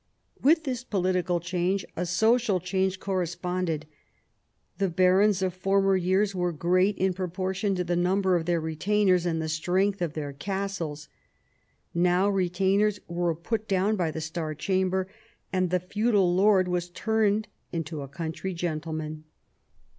With 0.41 0.63
this 0.63 0.83
political 0.83 1.39
change 1.39 1.85
a 1.95 2.07
social 2.07 2.59
change 2.59 2.99
corresponded. 2.99 3.85
The 4.79 4.89
barons 4.89 5.43
of 5.43 5.53
former 5.53 5.95
years 5.95 6.33
were 6.33 6.51
great 6.51 6.97
in 6.97 7.13
proportion 7.13 7.75
to 7.75 7.83
the 7.83 7.95
number 7.95 8.35
of 8.35 8.47
their 8.47 8.59
retainers 8.59 9.27
and 9.27 9.39
the 9.39 9.47
strength 9.47 10.01
of 10.01 10.13
their 10.13 10.33
castles. 10.33 11.07
Now 11.93 12.27
retainers 12.31 12.99
were 13.07 13.35
put 13.35 13.67
down 13.67 13.95
by 13.95 14.09
the 14.09 14.21
Star 14.21 14.55
Chamber; 14.55 15.07
and 15.53 15.69
the 15.69 15.79
feudal 15.79 16.33
lord 16.33 16.67
was 16.67 16.89
turned 16.89 17.47
into 17.71 17.97
the 17.97 18.07
country 18.07 18.55
gentleman. 18.55 19.25